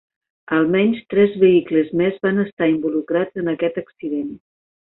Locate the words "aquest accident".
3.55-4.37